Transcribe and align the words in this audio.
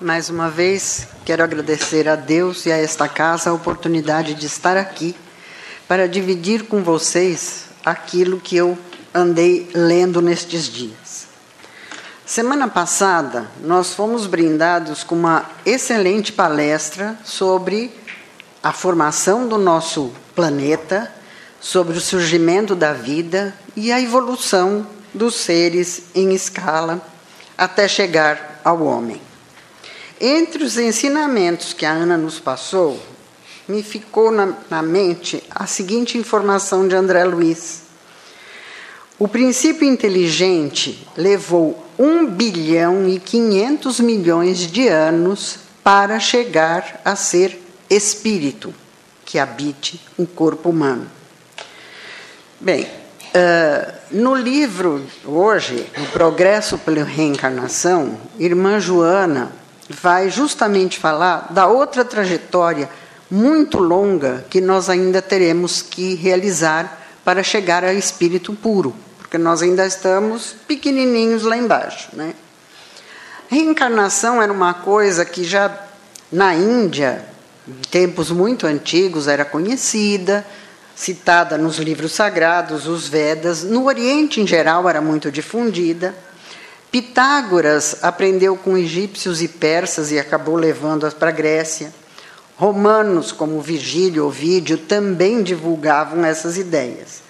Mais 0.00 0.28
uma 0.28 0.50
vez, 0.50 1.06
quero 1.24 1.44
agradecer 1.44 2.08
a 2.08 2.16
Deus 2.16 2.66
e 2.66 2.72
a 2.72 2.76
esta 2.76 3.08
casa 3.08 3.50
a 3.50 3.52
oportunidade 3.52 4.34
de 4.34 4.46
estar 4.46 4.76
aqui 4.76 5.14
para 5.86 6.08
dividir 6.08 6.64
com 6.64 6.82
vocês 6.82 7.66
aquilo 7.84 8.40
que 8.40 8.56
eu 8.56 8.76
andei 9.14 9.70
lendo 9.72 10.20
nestes 10.20 10.64
dias. 10.64 11.28
Semana 12.26 12.66
passada, 12.66 13.48
nós 13.62 13.94
fomos 13.94 14.26
brindados 14.26 15.04
com 15.04 15.14
uma 15.14 15.48
excelente 15.64 16.32
palestra 16.32 17.16
sobre 17.22 17.94
a 18.62 18.72
formação 18.72 19.46
do 19.46 19.58
nosso 19.58 20.12
planeta, 20.34 21.12
sobre 21.60 21.96
o 21.96 22.00
surgimento 22.00 22.74
da 22.74 22.92
vida 22.92 23.54
e 23.76 23.92
a 23.92 24.00
evolução 24.00 24.86
dos 25.12 25.36
seres 25.36 26.04
em 26.16 26.34
escala 26.34 27.00
até 27.56 27.86
chegar 27.86 28.60
ao 28.64 28.82
homem. 28.82 29.33
Entre 30.20 30.62
os 30.62 30.78
ensinamentos 30.78 31.72
que 31.72 31.84
a 31.84 31.90
Ana 31.90 32.16
nos 32.16 32.38
passou, 32.38 33.00
me 33.66 33.82
ficou 33.82 34.30
na, 34.30 34.54
na 34.70 34.82
mente 34.82 35.42
a 35.50 35.66
seguinte 35.66 36.16
informação 36.18 36.86
de 36.86 36.94
André 36.94 37.24
Luiz. 37.24 37.82
O 39.18 39.26
princípio 39.26 39.88
inteligente 39.88 41.06
levou 41.16 41.84
1 41.98 42.26
bilhão 42.26 43.08
e 43.08 43.18
500 43.18 44.00
milhões 44.00 44.58
de 44.58 44.88
anos 44.88 45.58
para 45.82 46.18
chegar 46.20 47.00
a 47.04 47.16
ser 47.16 47.60
espírito 47.88 48.74
que 49.24 49.38
habite 49.38 50.00
um 50.18 50.26
corpo 50.26 50.70
humano. 50.70 51.06
Bem, 52.60 52.84
uh, 52.84 53.94
no 54.10 54.34
livro 54.34 55.04
hoje, 55.24 55.86
O 55.98 56.06
Progresso 56.12 56.78
pela 56.78 57.04
Reencarnação, 57.04 58.18
irmã 58.38 58.78
Joana 58.78 59.63
vai 59.88 60.30
justamente 60.30 60.98
falar 60.98 61.48
da 61.50 61.66
outra 61.66 62.04
trajetória 62.04 62.88
muito 63.30 63.78
longa 63.78 64.44
que 64.48 64.60
nós 64.60 64.88
ainda 64.88 65.20
teremos 65.20 65.82
que 65.82 66.14
realizar 66.14 67.00
para 67.24 67.42
chegar 67.42 67.84
ao 67.84 67.92
espírito 67.92 68.52
puro, 68.52 68.94
porque 69.18 69.38
nós 69.38 69.62
ainda 69.62 69.86
estamos 69.86 70.54
pequenininhos 70.66 71.42
lá 71.42 71.56
embaixo, 71.56 72.08
né? 72.12 72.34
Reencarnação 73.48 74.42
era 74.42 74.52
uma 74.52 74.74
coisa 74.74 75.24
que 75.24 75.44
já 75.44 75.70
na 76.30 76.54
Índia, 76.54 77.24
em 77.66 77.72
tempos 77.90 78.30
muito 78.30 78.66
antigos, 78.66 79.28
era 79.28 79.44
conhecida, 79.44 80.44
citada 80.94 81.58
nos 81.58 81.78
livros 81.78 82.12
sagrados, 82.12 82.86
os 82.86 83.08
Vedas, 83.08 83.62
no 83.62 83.86
Oriente 83.86 84.40
em 84.40 84.46
geral 84.46 84.88
era 84.88 85.00
muito 85.00 85.30
difundida. 85.30 86.14
Pitágoras 86.94 87.96
aprendeu 88.02 88.56
com 88.56 88.78
egípcios 88.78 89.42
e 89.42 89.48
persas 89.48 90.12
e 90.12 90.18
acabou 90.20 90.54
levando-as 90.54 91.12
para 91.12 91.30
a 91.30 91.32
Grécia. 91.32 91.92
Romanos, 92.54 93.32
como 93.32 93.60
Virgílio, 93.60 94.28
Ovídio, 94.28 94.78
também 94.78 95.42
divulgavam 95.42 96.24
essas 96.24 96.56
ideias. 96.56 97.20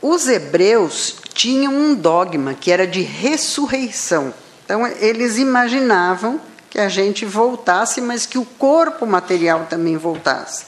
Os 0.00 0.28
hebreus 0.28 1.16
tinham 1.34 1.74
um 1.74 1.96
dogma 1.96 2.54
que 2.54 2.70
era 2.70 2.86
de 2.86 3.02
ressurreição. 3.02 4.32
Então, 4.64 4.86
eles 4.86 5.36
imaginavam 5.36 6.40
que 6.70 6.78
a 6.78 6.88
gente 6.88 7.24
voltasse, 7.24 8.00
mas 8.00 8.24
que 8.24 8.38
o 8.38 8.44
corpo 8.44 9.04
material 9.04 9.66
também 9.68 9.96
voltasse. 9.96 10.64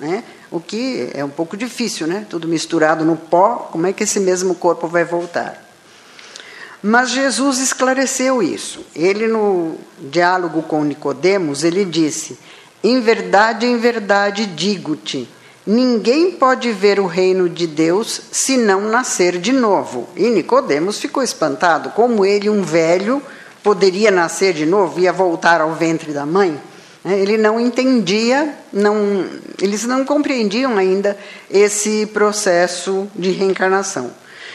Né? 0.00 0.24
O 0.50 0.58
que 0.58 1.10
é 1.14 1.24
um 1.24 1.30
pouco 1.30 1.56
difícil, 1.56 2.08
né? 2.08 2.26
Tudo 2.28 2.48
misturado 2.48 3.04
no 3.04 3.14
pó, 3.14 3.68
como 3.70 3.86
é 3.86 3.92
que 3.92 4.02
esse 4.02 4.18
mesmo 4.18 4.56
corpo 4.56 4.88
vai 4.88 5.04
voltar? 5.04 5.61
Mas 6.82 7.10
Jesus 7.10 7.58
esclareceu 7.58 8.42
isso. 8.42 8.84
Ele 8.94 9.28
no 9.28 9.76
diálogo 10.00 10.62
com 10.62 10.82
Nicodemos, 10.82 11.62
ele 11.62 11.84
disse: 11.84 12.36
"Em 12.82 13.00
verdade, 13.00 13.66
em 13.66 13.78
verdade 13.78 14.46
digo-te, 14.46 15.28
ninguém 15.64 16.32
pode 16.32 16.72
ver 16.72 16.98
o 16.98 17.06
reino 17.06 17.48
de 17.48 17.68
Deus 17.68 18.20
se 18.32 18.56
não 18.56 18.80
nascer 18.80 19.38
de 19.38 19.52
novo." 19.52 20.08
E 20.16 20.28
Nicodemos 20.28 20.98
ficou 20.98 21.22
espantado, 21.22 21.90
como 21.90 22.26
ele, 22.26 22.50
um 22.50 22.62
velho, 22.62 23.22
poderia 23.62 24.10
nascer 24.10 24.52
de 24.52 24.66
novo, 24.66 24.98
ia 24.98 25.12
voltar 25.12 25.60
ao 25.60 25.72
ventre 25.74 26.12
da 26.12 26.26
mãe? 26.26 26.60
Né? 27.04 27.18
Ele 27.20 27.36
não 27.36 27.60
entendia, 27.60 28.56
não, 28.72 29.24
eles 29.60 29.84
não 29.84 30.04
compreendiam 30.04 30.76
ainda 30.76 31.16
esse 31.48 32.06
processo 32.06 33.06
de 33.14 33.30
reencarnação. 33.30 34.10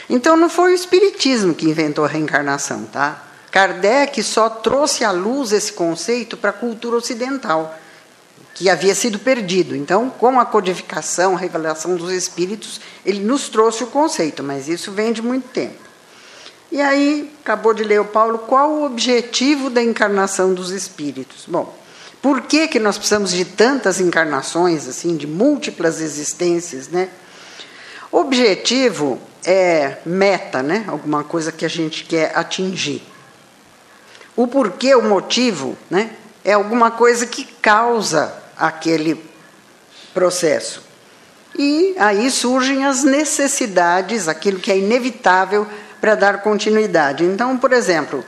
Então 0.08 0.36
não 0.36 0.48
foi 0.48 0.72
o 0.72 0.74
Espiritismo 0.74 1.54
que 1.54 1.68
inventou 1.68 2.04
a 2.04 2.08
reencarnação, 2.08 2.84
tá? 2.84 3.24
Kardec 3.50 4.22
só 4.22 4.48
trouxe 4.48 5.04
à 5.04 5.10
luz 5.10 5.52
esse 5.52 5.72
conceito 5.72 6.36
para 6.36 6.50
a 6.50 6.52
cultura 6.52 6.96
ocidental, 6.96 7.76
que 8.54 8.68
havia 8.68 8.94
sido 8.94 9.18
perdido. 9.18 9.74
Então, 9.74 10.10
com 10.10 10.38
a 10.38 10.44
codificação, 10.44 11.34
a 11.34 11.38
revelação 11.38 11.96
dos 11.96 12.12
espíritos, 12.12 12.80
ele 13.04 13.20
nos 13.20 13.48
trouxe 13.48 13.84
o 13.84 13.88
conceito, 13.88 14.42
mas 14.42 14.68
isso 14.68 14.92
vem 14.92 15.12
de 15.12 15.22
muito 15.22 15.48
tempo. 15.48 15.88
E 16.70 16.80
aí, 16.82 17.32
acabou 17.42 17.72
de 17.72 17.82
ler 17.82 18.00
o 18.00 18.04
Paulo, 18.04 18.38
qual 18.40 18.70
o 18.70 18.84
objetivo 18.84 19.70
da 19.70 19.82
encarnação 19.82 20.52
dos 20.52 20.70
espíritos? 20.70 21.44
Bom, 21.46 21.74
por 22.20 22.42
que, 22.42 22.68
que 22.68 22.78
nós 22.78 22.98
precisamos 22.98 23.30
de 23.30 23.44
tantas 23.44 24.00
encarnações, 24.00 24.86
assim, 24.86 25.16
de 25.16 25.26
múltiplas 25.26 26.00
existências, 26.00 26.88
né? 26.88 27.08
Objetivo 28.10 29.20
é 29.44 29.98
meta, 30.04 30.62
né? 30.62 30.84
Alguma 30.88 31.24
coisa 31.24 31.52
que 31.52 31.64
a 31.64 31.68
gente 31.68 32.04
quer 32.04 32.36
atingir. 32.36 33.02
O 34.34 34.46
porquê, 34.46 34.94
o 34.94 35.02
motivo, 35.02 35.76
né? 35.90 36.10
É 36.44 36.52
alguma 36.52 36.90
coisa 36.90 37.26
que 37.26 37.44
causa 37.44 38.34
aquele 38.56 39.22
processo. 40.14 40.82
E 41.58 41.94
aí 41.98 42.30
surgem 42.30 42.84
as 42.84 43.04
necessidades, 43.04 44.28
aquilo 44.28 44.60
que 44.60 44.70
é 44.70 44.78
inevitável 44.78 45.66
para 46.00 46.14
dar 46.14 46.42
continuidade. 46.42 47.24
Então, 47.24 47.56
por 47.58 47.72
exemplo, 47.72 48.24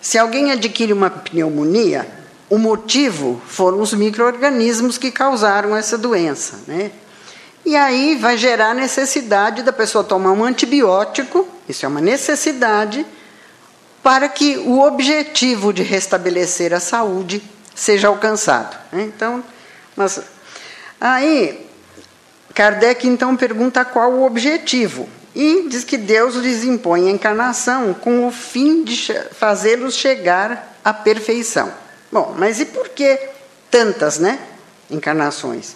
se 0.00 0.18
alguém 0.18 0.52
adquire 0.52 0.92
uma 0.92 1.10
pneumonia, 1.10 2.06
o 2.48 2.58
motivo 2.58 3.40
foram 3.46 3.80
os 3.80 3.92
micro-organismos 3.92 4.98
que 4.98 5.10
causaram 5.10 5.76
essa 5.76 5.98
doença, 5.98 6.60
né? 6.66 6.92
E 7.64 7.76
aí 7.76 8.16
vai 8.16 8.36
gerar 8.36 8.70
a 8.70 8.74
necessidade 8.74 9.62
da 9.62 9.72
pessoa 9.72 10.04
tomar 10.04 10.32
um 10.32 10.44
antibiótico, 10.44 11.48
isso 11.68 11.86
é 11.86 11.88
uma 11.88 12.00
necessidade, 12.00 13.06
para 14.02 14.28
que 14.28 14.58
o 14.58 14.80
objetivo 14.80 15.72
de 15.72 15.82
restabelecer 15.82 16.74
a 16.74 16.80
saúde 16.80 17.42
seja 17.74 18.08
alcançado. 18.08 18.76
Né? 18.92 19.04
Então, 19.04 19.42
mas 19.96 20.20
aí 21.00 21.66
Kardec 22.54 23.08
então 23.08 23.34
pergunta 23.34 23.84
qual 23.84 24.12
o 24.12 24.26
objetivo 24.26 25.08
e 25.34 25.66
diz 25.68 25.82
que 25.84 25.96
Deus 25.96 26.36
lhes 26.36 26.62
impõe 26.62 27.08
a 27.08 27.10
encarnação 27.10 27.92
com 27.94 28.26
o 28.26 28.30
fim 28.30 28.84
de 28.84 29.12
fazê-los 29.32 29.94
chegar 29.94 30.78
à 30.84 30.92
perfeição. 30.92 31.72
Bom, 32.12 32.34
mas 32.38 32.60
e 32.60 32.66
por 32.66 32.90
que 32.90 33.18
tantas, 33.70 34.18
né, 34.18 34.38
encarnações? 34.88 35.74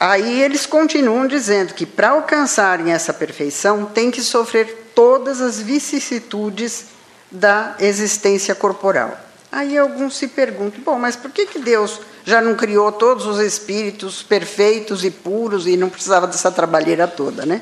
Aí 0.00 0.42
eles 0.42 0.64
continuam 0.64 1.26
dizendo 1.26 1.74
que 1.74 1.84
para 1.84 2.10
alcançarem 2.10 2.92
essa 2.92 3.12
perfeição 3.12 3.86
tem 3.86 4.10
que 4.10 4.22
sofrer 4.22 4.92
todas 4.94 5.40
as 5.40 5.60
vicissitudes 5.60 6.86
da 7.30 7.74
existência 7.80 8.54
corporal. 8.54 9.18
Aí 9.50 9.76
alguns 9.76 10.16
se 10.16 10.28
perguntam: 10.28 10.80
bom, 10.82 10.98
mas 10.98 11.16
por 11.16 11.30
que, 11.30 11.46
que 11.46 11.58
Deus 11.58 12.00
já 12.24 12.40
não 12.40 12.54
criou 12.54 12.92
todos 12.92 13.26
os 13.26 13.40
espíritos 13.40 14.22
perfeitos 14.22 15.04
e 15.04 15.10
puros 15.10 15.66
e 15.66 15.76
não 15.76 15.88
precisava 15.88 16.26
dessa 16.26 16.50
trabalheira 16.50 17.08
toda, 17.08 17.44
né? 17.44 17.60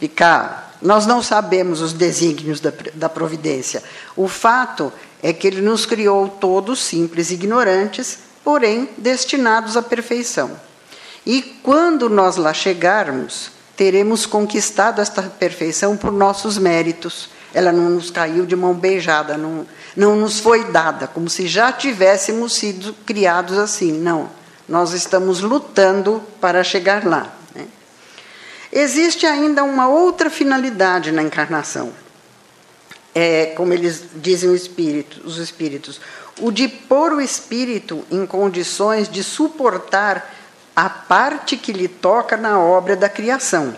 Ficar. 0.00 0.76
Nós 0.80 1.06
não 1.06 1.22
sabemos 1.22 1.80
os 1.80 1.92
desígnios 1.92 2.60
da, 2.60 2.72
da 2.94 3.08
providência. 3.08 3.82
O 4.16 4.28
fato 4.28 4.92
é 5.22 5.32
que 5.32 5.46
Ele 5.46 5.60
nos 5.60 5.84
criou 5.84 6.28
todos 6.28 6.82
simples 6.84 7.30
e 7.30 7.34
ignorantes, 7.34 8.18
porém 8.42 8.88
destinados 8.96 9.76
à 9.76 9.82
perfeição. 9.82 10.67
E 11.28 11.42
quando 11.62 12.08
nós 12.08 12.38
lá 12.38 12.54
chegarmos, 12.54 13.50
teremos 13.76 14.24
conquistado 14.24 14.98
esta 14.98 15.20
perfeição 15.20 15.94
por 15.94 16.10
nossos 16.10 16.56
méritos. 16.56 17.28
Ela 17.52 17.70
não 17.70 17.90
nos 17.90 18.10
caiu 18.10 18.46
de 18.46 18.56
mão 18.56 18.72
beijada, 18.72 19.36
não, 19.36 19.66
não 19.94 20.16
nos 20.16 20.40
foi 20.40 20.64
dada, 20.72 21.06
como 21.06 21.28
se 21.28 21.46
já 21.46 21.70
tivéssemos 21.70 22.54
sido 22.54 22.94
criados 23.04 23.58
assim. 23.58 23.92
Não, 23.92 24.30
nós 24.66 24.94
estamos 24.94 25.42
lutando 25.42 26.22
para 26.40 26.64
chegar 26.64 27.04
lá. 27.04 27.30
Né? 27.54 27.66
Existe 28.72 29.26
ainda 29.26 29.62
uma 29.64 29.86
outra 29.86 30.30
finalidade 30.30 31.12
na 31.12 31.22
encarnação. 31.22 31.92
É, 33.14 33.52
como 33.54 33.74
eles 33.74 34.02
dizem 34.16 34.48
os 34.48 34.62
espíritos, 34.62 35.20
os 35.26 35.36
espíritos, 35.36 36.00
o 36.40 36.50
de 36.50 36.68
pôr 36.68 37.12
o 37.12 37.20
espírito 37.20 38.02
em 38.10 38.24
condições 38.24 39.10
de 39.10 39.22
suportar 39.22 40.37
a 40.78 40.88
parte 40.88 41.56
que 41.56 41.72
lhe 41.72 41.88
toca 41.88 42.36
na 42.36 42.60
obra 42.60 42.94
da 42.94 43.08
criação. 43.08 43.74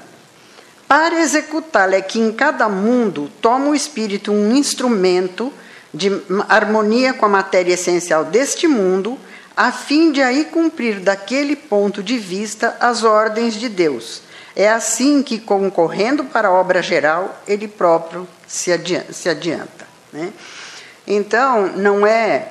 Para 0.87 1.19
executá-la 1.19 1.97
é 1.97 2.02
que 2.02 2.20
em 2.20 2.31
cada 2.31 2.69
mundo 2.69 3.31
toma 3.41 3.70
o 3.70 3.75
espírito 3.75 4.31
um 4.31 4.55
instrumento 4.55 5.50
de 5.94 6.11
harmonia 6.47 7.14
com 7.14 7.25
a 7.25 7.29
matéria 7.31 7.73
essencial 7.73 8.26
deste 8.26 8.69
mundo, 8.69 9.19
a 9.56 9.73
fim 9.73 10.12
de 10.12 10.20
aí 10.20 10.44
cumprir 10.44 11.00
daquele 11.00 11.56
ponto 11.56 12.02
de 12.02 12.19
vista 12.19 12.76
as 12.79 13.03
ordens 13.03 13.55
de 13.55 13.70
Deus. 13.70 14.20
É 14.55 14.69
assim 14.69 15.23
que, 15.23 15.38
concorrendo 15.38 16.25
para 16.25 16.49
a 16.49 16.53
obra 16.53 16.82
geral, 16.82 17.41
ele 17.49 17.67
próprio 17.67 18.29
se 18.46 18.70
adianta. 18.70 19.11
Se 19.14 19.31
adianta 19.31 19.87
né? 20.12 20.35
Então, 21.06 21.69
não 21.76 22.06
é 22.06 22.49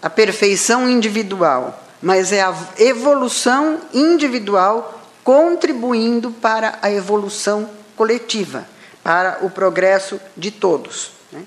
a 0.00 0.08
perfeição 0.08 0.88
individual, 0.88 1.87
mas 2.02 2.32
é 2.32 2.42
a 2.42 2.54
evolução 2.78 3.80
individual 3.92 5.02
contribuindo 5.24 6.30
para 6.30 6.78
a 6.80 6.90
evolução 6.90 7.68
coletiva, 7.96 8.66
para 9.02 9.38
o 9.42 9.50
progresso 9.50 10.20
de 10.36 10.50
todos. 10.50 11.12
Né? 11.32 11.42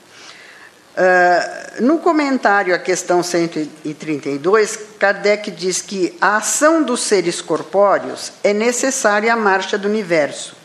Uh, 0.91 1.83
no 1.83 1.97
comentário 1.99 2.75
à 2.75 2.77
questão 2.77 3.23
132, 3.23 4.77
Kardec 4.99 5.49
diz 5.49 5.81
que 5.81 6.15
a 6.19 6.37
ação 6.37 6.83
dos 6.83 7.01
seres 7.01 7.41
corpóreos 7.41 8.33
é 8.43 8.53
necessária 8.53 9.33
à 9.33 9.35
marcha 9.35 9.77
do 9.77 9.87
universo. 9.87 10.55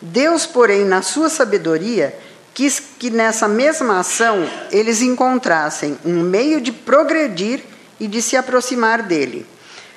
Deus, 0.00 0.46
porém, 0.46 0.84
na 0.84 1.02
sua 1.02 1.28
sabedoria, 1.28 2.16
quis 2.54 2.80
que 2.80 3.10
nessa 3.10 3.48
mesma 3.48 4.00
ação 4.00 4.48
eles 4.70 5.02
encontrassem 5.02 5.98
um 6.04 6.20
meio 6.20 6.60
de 6.60 6.70
progredir 6.70 7.73
e 7.98 8.06
de 8.06 8.20
se 8.20 8.36
aproximar 8.36 9.02
dele. 9.02 9.46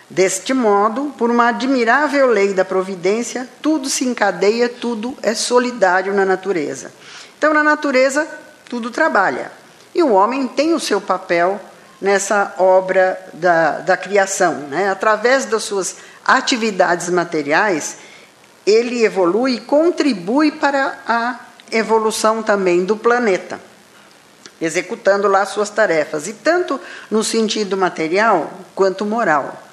Deste 0.10 0.54
modo, 0.54 1.14
por 1.18 1.30
uma 1.30 1.50
admirável 1.50 2.28
lei 2.28 2.54
da 2.54 2.64
providência, 2.64 3.48
tudo 3.62 3.90
se 3.90 4.06
encadeia, 4.06 4.70
tudo 4.70 5.18
é 5.22 5.34
solidário 5.34 6.14
na 6.14 6.26
natureza. 6.26 6.94
Então, 7.38 7.54
na 7.54 7.64
natureza, 7.64 8.28
tudo 8.70 8.90
trabalha. 8.90 9.52
E 9.94 10.02
o 10.02 10.14
homem 10.14 10.48
tem 10.48 10.74
o 10.74 10.80
seu 10.80 11.02
papel 11.02 11.60
nessa 12.00 12.54
obra 12.58 13.20
da, 13.34 13.80
da 13.80 13.98
criação. 13.98 14.54
Né? 14.70 14.90
Através 14.90 15.46
das 15.46 15.64
suas 15.64 15.98
atividades 16.26 17.10
materiais, 17.10 17.98
ele 18.66 19.04
evolui 19.04 19.56
e 19.56 19.62
contribui 19.62 20.52
para 20.52 21.00
a 21.08 21.40
evolução 21.72 22.44
também 22.44 22.86
do 22.86 22.96
planeta, 22.96 23.60
executando 24.62 25.28
lá 25.28 25.46
suas 25.46 25.70
tarefas, 25.70 26.28
e 26.28 26.34
tanto 26.34 26.80
no 27.10 27.24
sentido 27.24 27.78
material 27.78 28.52
quanto 28.74 29.06
moral. 29.06 29.64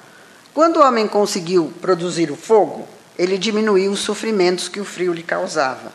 Quando 0.53 0.77
o 0.77 0.83
homem 0.83 1.07
conseguiu 1.07 1.73
produzir 1.81 2.31
o 2.31 2.35
fogo, 2.35 2.87
ele 3.17 3.37
diminuiu 3.37 3.91
os 3.91 3.99
sofrimentos 3.99 4.67
que 4.67 4.79
o 4.79 4.85
frio 4.85 5.13
lhe 5.13 5.23
causava. 5.23 5.91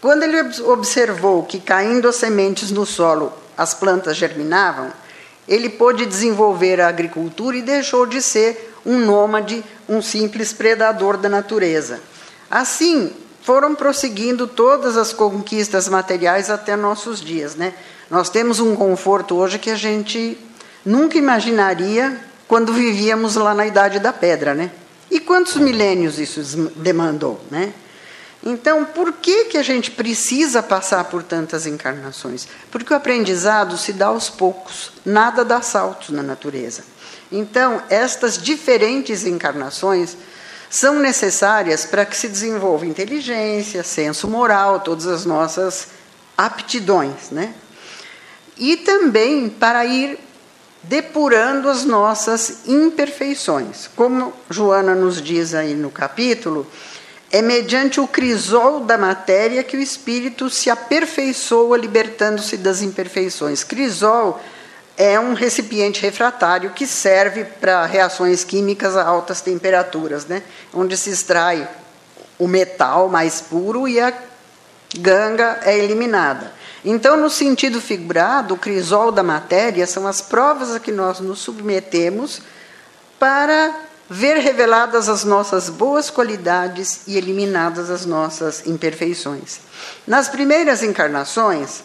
Quando 0.00 0.22
ele 0.22 0.38
observou 0.64 1.42
que, 1.42 1.58
caindo 1.58 2.08
as 2.08 2.16
sementes 2.16 2.70
no 2.70 2.86
solo, 2.86 3.32
as 3.56 3.74
plantas 3.74 4.16
germinavam, 4.16 4.92
ele 5.48 5.68
pôde 5.68 6.06
desenvolver 6.06 6.80
a 6.80 6.88
agricultura 6.88 7.56
e 7.56 7.62
deixou 7.62 8.06
de 8.06 8.22
ser 8.22 8.76
um 8.84 8.98
nômade, 8.98 9.64
um 9.88 10.00
simples 10.00 10.52
predador 10.52 11.16
da 11.16 11.28
natureza. 11.28 12.00
Assim, 12.50 13.12
foram 13.42 13.74
prosseguindo 13.74 14.46
todas 14.46 14.96
as 14.96 15.12
conquistas 15.12 15.88
materiais 15.88 16.50
até 16.50 16.76
nossos 16.76 17.20
dias. 17.20 17.54
Né? 17.54 17.74
Nós 18.10 18.30
temos 18.30 18.58
um 18.58 18.74
conforto 18.74 19.36
hoje 19.36 19.58
que 19.58 19.70
a 19.70 19.76
gente 19.76 20.38
nunca 20.84 21.18
imaginaria 21.18 22.18
quando 22.46 22.72
vivíamos 22.72 23.36
lá 23.36 23.54
na 23.54 23.66
Idade 23.66 23.98
da 23.98 24.12
Pedra. 24.12 24.54
Né? 24.54 24.70
E 25.10 25.20
quantos 25.20 25.56
milênios 25.56 26.18
isso 26.18 26.70
demandou? 26.76 27.40
Né? 27.50 27.72
Então, 28.42 28.84
por 28.84 29.12
que, 29.12 29.46
que 29.46 29.58
a 29.58 29.62
gente 29.62 29.90
precisa 29.90 30.62
passar 30.62 31.04
por 31.04 31.22
tantas 31.22 31.66
encarnações? 31.66 32.48
Porque 32.70 32.92
o 32.92 32.96
aprendizado 32.96 33.76
se 33.76 33.92
dá 33.92 34.06
aos 34.06 34.30
poucos, 34.30 34.92
nada 35.04 35.44
dá 35.44 35.60
saltos 35.60 36.10
na 36.10 36.22
natureza. 36.22 36.84
Então, 37.30 37.82
estas 37.90 38.38
diferentes 38.38 39.26
encarnações 39.26 40.16
são 40.70 40.98
necessárias 40.98 41.84
para 41.84 42.06
que 42.06 42.16
se 42.16 42.28
desenvolva 42.28 42.86
inteligência, 42.86 43.82
senso 43.82 44.28
moral, 44.28 44.80
todas 44.80 45.06
as 45.06 45.24
nossas 45.24 45.88
aptidões, 46.36 47.30
né? 47.30 47.52
E 48.58 48.76
também 48.76 49.48
para 49.48 49.84
ir 49.86 50.18
depurando 50.82 51.68
as 51.68 51.84
nossas 51.84 52.66
imperfeições. 52.66 53.88
Como 53.94 54.32
Joana 54.48 54.94
nos 54.94 55.20
diz 55.20 55.54
aí 55.54 55.74
no 55.74 55.90
capítulo, 55.90 56.66
é 57.30 57.42
mediante 57.42 58.00
o 58.00 58.06
crisol 58.06 58.80
da 58.80 58.96
matéria 58.96 59.62
que 59.62 59.76
o 59.76 59.80
espírito 59.80 60.48
se 60.48 60.70
aperfeiçoa, 60.70 61.76
libertando-se 61.76 62.56
das 62.56 62.80
imperfeições. 62.80 63.62
Crisol 63.62 64.40
é 64.96 65.20
um 65.20 65.34
recipiente 65.34 66.00
refratário 66.00 66.70
que 66.70 66.86
serve 66.86 67.44
para 67.44 67.84
reações 67.84 68.42
químicas 68.42 68.96
a 68.96 69.04
altas 69.04 69.40
temperaturas, 69.40 70.26
né? 70.26 70.42
onde 70.72 70.96
se 70.96 71.10
extrai 71.10 71.68
o 72.38 72.48
metal 72.48 73.08
mais 73.08 73.40
puro 73.40 73.86
e 73.86 74.00
a 74.00 74.12
ganga 74.98 75.60
é 75.62 75.78
eliminada. 75.78 76.52
Então, 76.84 77.16
no 77.16 77.28
sentido 77.28 77.80
figurado, 77.80 78.54
o 78.54 78.58
crisol 78.58 79.10
da 79.10 79.22
matéria 79.22 79.86
são 79.86 80.06
as 80.06 80.20
provas 80.20 80.74
a 80.74 80.80
que 80.80 80.92
nós 80.92 81.20
nos 81.20 81.40
submetemos 81.40 82.40
para 83.18 83.74
ver 84.08 84.38
reveladas 84.38 85.08
as 85.08 85.24
nossas 85.24 85.68
boas 85.68 86.08
qualidades 86.08 87.02
e 87.06 87.16
eliminadas 87.18 87.90
as 87.90 88.06
nossas 88.06 88.66
imperfeições. 88.66 89.60
Nas 90.06 90.28
primeiras 90.28 90.82
encarnações, 90.82 91.82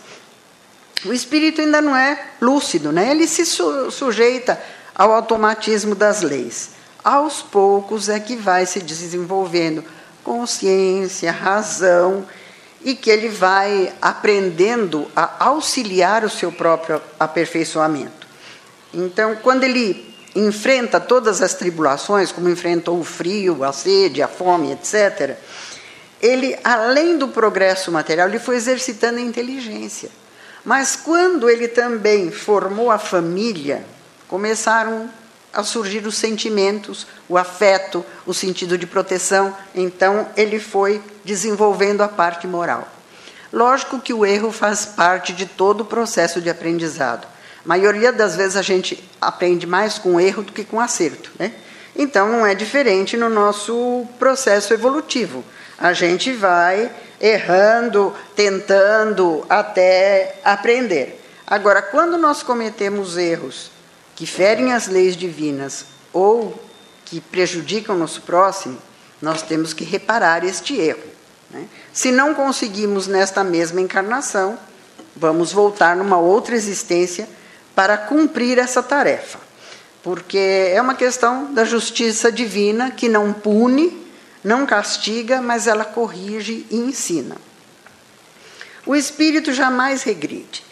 o 1.06 1.12
espírito 1.12 1.60
ainda 1.60 1.81
não 1.81 1.95
é 1.95 2.28
lúcido, 2.42 2.92
né? 2.92 3.12
ele 3.12 3.28
se 3.28 3.45
su 3.45 3.92
sujeita 3.92 4.62
ao 4.95 5.12
automatismo 5.12 5.95
das 5.95 6.22
leis. 6.22 6.69
Aos 7.04 7.42
poucos 7.42 8.07
é 8.07 8.19
que 8.19 8.38
vai 8.38 8.66
se 8.66 8.80
desenvolvendo 8.80 9.84
consciência, 10.24 11.31
razão, 11.31 12.25
e 12.83 12.95
que 12.95 13.09
ele 13.09 13.30
vai 13.30 13.94
aprendendo 14.01 15.09
a 15.15 15.45
auxiliar 15.45 16.24
o 16.24 16.30
seu 16.30 16.51
próprio 16.51 17.01
aperfeiçoamento. 17.19 18.27
Então, 18.94 19.35
quando 19.38 19.63
ele 19.63 20.13
enfrenta 20.35 21.00
todas 21.00 21.41
as 21.41 21.53
tribulações, 21.53 22.31
como 22.31 22.50
enfrentou 22.50 23.00
o 23.00 23.03
frio, 23.03 23.63
a 23.63 23.71
sede, 23.71 24.21
a 24.21 24.27
fome, 24.27 24.71
etc., 24.71 25.38
ele, 26.21 26.57
além 26.63 27.18
do 27.18 27.27
progresso 27.27 27.91
material, 27.91 28.30
ele 28.30 28.39
foi 28.39 28.56
exercitando 28.56 29.18
a 29.18 29.21
inteligência. 29.21 30.09
Mas 30.63 30.95
quando 30.95 31.50
ele 31.50 31.68
também 31.68 32.31
formou 32.31 32.89
a 32.89 32.97
família, 32.97 33.85
começaram 34.27 35.09
a 35.54 35.63
surgir 35.63 36.07
os 36.07 36.16
sentimentos, 36.16 37.06
o 37.30 37.37
afeto, 37.37 38.04
o 38.25 38.33
sentido 38.33 38.78
de 38.78 38.87
proteção. 38.87 39.56
Então 39.75 40.28
ele 40.35 40.59
foi 40.59 41.02
desenvolvendo 41.23 42.01
a 42.01 42.07
parte 42.07 42.47
moral. 42.47 42.87
Lógico 43.51 43.99
que 43.99 44.13
o 44.13 44.25
erro 44.25 44.51
faz 44.51 44.85
parte 44.85 45.31
de 45.31 45.45
todo 45.45 45.81
o 45.81 45.85
processo 45.85 46.42
de 46.42 46.49
aprendizado. 46.49 47.27
A 47.63 47.68
maioria 47.68 48.11
das 48.11 48.35
vezes 48.35 48.57
a 48.57 48.61
gente 48.61 49.07
aprende 49.21 49.68
mais 49.68 49.97
com 49.97 50.19
erro 50.19 50.44
do 50.44 50.51
que 50.51 50.63
com 50.63 50.80
acerto. 50.80 51.31
Né? 51.37 51.53
Então 51.95 52.30
não 52.30 52.45
é 52.45 52.56
diferente 52.56 53.15
no 53.15 53.30
nosso 53.30 54.07
processo 54.18 54.73
evolutivo. 54.73 55.44
A 55.77 55.94
gente 55.94 56.33
vai 56.33 56.92
errando, 57.21 58.13
tentando 58.35 59.45
até 59.47 60.39
aprender. 60.44 61.21
Agora, 61.45 61.81
quando 61.81 62.18
nós 62.18 62.42
cometemos 62.42 63.18
erros 63.18 63.71
que 64.15 64.25
ferem 64.25 64.73
as 64.73 64.87
leis 64.87 65.15
divinas 65.15 65.85
ou 66.11 66.59
que 67.06 67.21
prejudicam 67.21 67.95
o 67.95 67.99
nosso 67.99 68.21
próximo, 68.21 68.77
nós 69.21 69.42
temos 69.42 69.73
que 69.73 69.83
reparar 69.83 70.44
este 70.44 70.75
erro. 70.75 71.13
Né? 71.54 71.68
Se 71.94 72.12
não 72.12 72.33
conseguimos 72.33 73.07
nesta 73.07 73.44
mesma 73.44 73.80
encarnação, 73.80 74.57
vamos 75.16 75.54
voltar 75.54 75.95
numa 75.95 76.18
outra 76.18 76.56
existência 76.56 77.30
para 77.76 77.98
cumprir 77.98 78.57
essa 78.57 78.81
tarefa. 78.81 79.40
Porque 80.02 80.72
é 80.74 80.81
uma 80.81 80.95
questão 80.95 81.54
da 81.54 81.64
justiça 81.64 82.31
divina 82.31 82.92
que 82.92 83.07
não 83.07 83.31
pune, 83.31 84.06
não 84.44 84.66
castiga, 84.66 85.42
mas 85.42 85.68
ela 85.68 85.86
corrige 85.86 86.66
e 86.69 86.76
ensina. 86.76 87.38
O 88.86 88.95
espírito 88.95 89.54
jamais 89.54 90.04
regride. 90.04 90.64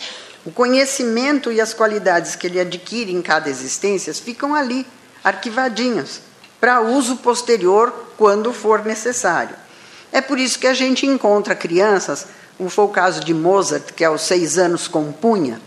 O 0.44 0.52
conhecimento 0.52 1.52
e 1.52 1.62
as 1.62 1.74
qualidades 1.74 2.36
que 2.36 2.48
ele 2.48 2.60
adquire 2.60 3.14
em 3.14 3.22
cada 3.22 3.50
existência 3.50 4.14
ficam 4.14 4.54
ali, 4.54 4.86
arquivadinhos, 5.24 6.20
para 6.60 6.82
uso 6.82 7.18
posterior 7.18 7.94
quando 8.18 8.52
for 8.52 8.84
necessário. 8.84 9.56
É 10.12 10.20
por 10.20 10.38
isso 10.38 10.60
que 10.60 10.68
a 10.68 10.74
gente 10.74 11.06
encontra 11.06 11.56
crianças, 11.56 12.28
como 12.58 12.70
foi 12.70 12.86
o 12.86 12.90
caso 12.90 13.24
de 13.24 13.34
Mozart, 13.34 13.94
que 13.94 14.04
aos 14.04 14.22
seis 14.22 14.58
anos 14.58 14.88
compunha, 14.88 15.60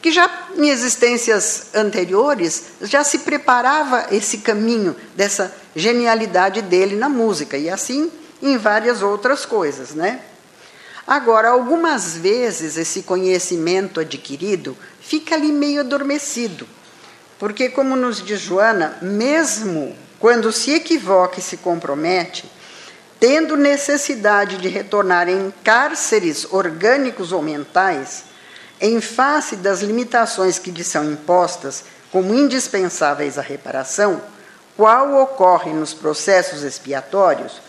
que 0.00 0.10
já 0.10 0.48
em 0.56 0.68
existências 0.68 1.66
anteriores 1.74 2.64
já 2.82 3.04
se 3.04 3.20
preparava 3.20 4.06
esse 4.10 4.38
caminho 4.38 4.96
dessa 5.14 5.54
genialidade 5.76 6.62
dele 6.62 6.96
na 6.96 7.08
música 7.08 7.56
e 7.56 7.70
assim 7.70 8.10
em 8.42 8.56
várias 8.56 9.02
outras 9.02 9.46
coisas, 9.46 9.94
né? 9.94 10.20
Agora, 11.06 11.50
algumas 11.50 12.16
vezes 12.16 12.76
esse 12.76 13.02
conhecimento 13.02 14.00
adquirido 14.00 14.76
fica 15.00 15.34
ali 15.34 15.52
meio 15.52 15.80
adormecido, 15.80 16.66
porque, 17.38 17.68
como 17.68 17.96
nos 17.96 18.22
diz 18.22 18.40
Joana, 18.40 18.98
mesmo 19.02 19.96
quando 20.18 20.52
se 20.52 20.70
equivoca 20.72 21.40
e 21.40 21.42
se 21.42 21.56
compromete, 21.56 22.50
tendo 23.22 23.56
necessidade 23.56 24.56
de 24.56 24.66
retornar 24.66 25.28
em 25.28 25.54
cárceres 25.62 26.44
orgânicos 26.50 27.30
ou 27.30 27.40
mentais, 27.40 28.24
em 28.80 29.00
face 29.00 29.54
das 29.54 29.80
limitações 29.80 30.58
que 30.58 30.72
lhe 30.72 30.82
são 30.82 31.04
impostas 31.04 31.84
como 32.10 32.34
indispensáveis 32.34 33.38
à 33.38 33.40
reparação, 33.40 34.20
qual 34.76 35.22
ocorre 35.22 35.72
nos 35.72 35.94
processos 35.94 36.64
expiatórios, 36.64 37.62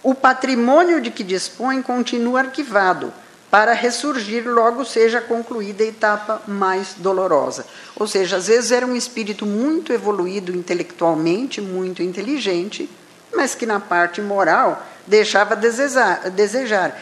o 0.00 0.14
patrimônio 0.14 1.00
de 1.00 1.10
que 1.10 1.24
dispõe 1.24 1.82
continua 1.82 2.42
arquivado, 2.42 3.12
para 3.50 3.72
ressurgir 3.72 4.48
logo 4.48 4.84
seja 4.84 5.20
concluída 5.20 5.82
a 5.82 5.88
etapa 5.88 6.42
mais 6.46 6.94
dolorosa. 6.98 7.66
Ou 7.96 8.06
seja, 8.06 8.36
às 8.36 8.46
vezes 8.46 8.70
era 8.70 8.86
um 8.86 8.94
espírito 8.94 9.44
muito 9.44 9.92
evoluído 9.92 10.54
intelectualmente, 10.54 11.60
muito 11.60 12.00
inteligente, 12.00 12.88
mas 13.36 13.54
que 13.54 13.66
na 13.66 13.80
parte 13.80 14.20
moral 14.20 14.84
deixava 15.06 15.54
desejar, 15.54 16.30
desejar 16.30 16.98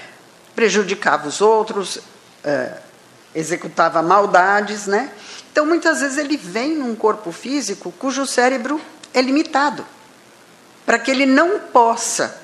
prejudicava 0.54 1.28
os 1.28 1.40
outros, 1.40 1.96
uh, 1.96 2.76
executava 3.34 4.02
maldades, 4.02 4.86
né? 4.86 5.10
Então, 5.50 5.66
muitas 5.66 6.00
vezes 6.00 6.18
ele 6.18 6.36
vem 6.36 6.76
num 6.76 6.94
corpo 6.94 7.32
físico 7.32 7.92
cujo 7.98 8.26
cérebro 8.26 8.80
é 9.12 9.20
limitado, 9.20 9.84
para 10.84 10.98
que 10.98 11.10
ele 11.10 11.26
não 11.26 11.58
possa 11.58 12.40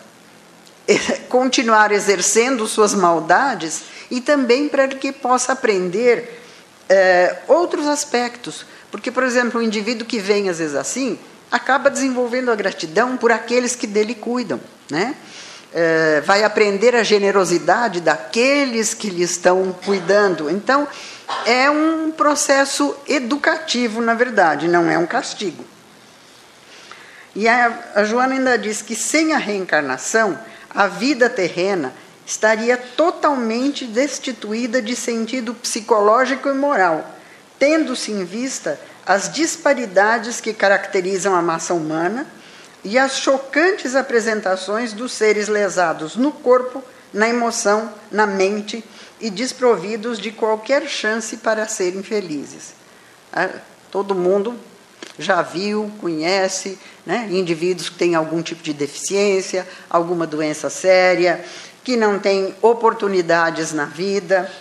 continuar 1.28 1.92
exercendo 1.92 2.66
suas 2.66 2.94
maldades 2.94 3.82
e 4.10 4.20
também 4.20 4.68
para 4.68 4.88
que 4.88 5.12
possa 5.12 5.52
aprender 5.52 6.42
é, 6.88 7.38
outros 7.46 7.86
aspectos. 7.86 8.64
Porque, 8.90 9.10
por 9.10 9.22
exemplo, 9.22 9.60
o 9.60 9.62
indivíduo 9.62 10.06
que 10.06 10.18
vem 10.18 10.48
às 10.48 10.58
vezes 10.58 10.74
assim 10.74 11.18
acaba 11.50 11.90
desenvolvendo 11.90 12.50
a 12.50 12.56
gratidão 12.56 13.16
por 13.16 13.32
aqueles 13.32 13.74
que 13.74 13.86
dele 13.86 14.14
cuidam, 14.14 14.60
né? 14.90 15.14
É, 15.72 16.22
vai 16.22 16.44
aprender 16.44 16.96
a 16.96 17.02
generosidade 17.02 18.00
daqueles 18.00 18.94
que 18.94 19.10
lhe 19.10 19.22
estão 19.22 19.70
cuidando. 19.84 20.48
Então, 20.48 20.88
é 21.44 21.68
um 21.68 22.10
processo 22.10 22.96
educativo, 23.06 24.00
na 24.00 24.14
verdade, 24.14 24.66
não 24.66 24.90
é 24.90 24.98
um 24.98 25.06
castigo. 25.06 25.64
E 27.34 27.46
a, 27.46 27.92
a 27.94 28.04
Joana 28.04 28.34
ainda 28.34 28.58
diz 28.58 28.80
que 28.80 28.96
sem 28.96 29.34
a 29.34 29.38
reencarnação, 29.38 30.38
a 30.70 30.86
vida 30.86 31.28
terrena 31.28 31.92
estaria 32.26 32.76
totalmente 32.76 33.86
destituída 33.86 34.82
de 34.82 34.96
sentido 34.96 35.54
psicológico 35.54 36.48
e 36.48 36.54
moral, 36.54 37.16
tendo-se 37.58 38.10
em 38.10 38.24
vista 38.24 38.78
as 39.08 39.32
disparidades 39.32 40.38
que 40.38 40.52
caracterizam 40.52 41.34
a 41.34 41.40
massa 41.40 41.72
humana 41.72 42.26
e 42.84 42.98
as 42.98 43.16
chocantes 43.16 43.96
apresentações 43.96 44.92
dos 44.92 45.12
seres 45.12 45.48
lesados 45.48 46.14
no 46.14 46.30
corpo, 46.30 46.84
na 47.10 47.26
emoção, 47.26 47.90
na 48.12 48.26
mente 48.26 48.84
e 49.18 49.30
desprovidos 49.30 50.18
de 50.18 50.30
qualquer 50.30 50.86
chance 50.86 51.38
para 51.38 51.66
serem 51.66 52.02
felizes. 52.02 52.74
Ah, 53.32 53.48
todo 53.90 54.14
mundo 54.14 54.54
já 55.18 55.40
viu, 55.40 55.90
conhece, 56.02 56.78
né, 57.06 57.28
indivíduos 57.30 57.88
que 57.88 57.96
têm 57.96 58.14
algum 58.14 58.42
tipo 58.42 58.62
de 58.62 58.74
deficiência, 58.74 59.66
alguma 59.88 60.26
doença 60.26 60.68
séria, 60.68 61.42
que 61.82 61.96
não 61.96 62.18
têm 62.18 62.54
oportunidades 62.60 63.72
na 63.72 63.86
vida. 63.86 64.52